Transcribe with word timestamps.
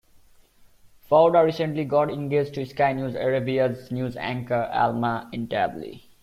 Fouda 1.07 1.45
recently 1.45 1.85
got 1.85 2.09
engaged 2.09 2.55
to 2.55 2.65
Sky 2.65 2.91
News 2.93 3.13
Arabia's 3.13 3.91
news 3.91 4.17
anchor 4.17 4.67
Alma 4.73 5.29
Intabli. 5.31 6.05